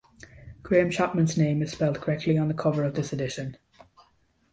Graham 0.63 0.89
Chapman's 0.89 1.37
name 1.37 1.61
is 1.61 1.73
spelled 1.73 2.01
correctly 2.01 2.35
on 2.35 2.47
the 2.47 2.55
cover 2.55 2.83
of 2.83 2.95
this 2.95 3.13
edition. 3.13 3.55